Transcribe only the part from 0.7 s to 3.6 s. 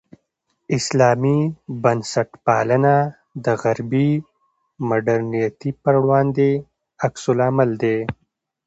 اسلامي بنسټپالنه د